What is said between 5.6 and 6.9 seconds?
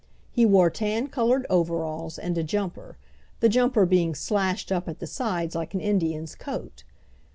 an Indian's coat.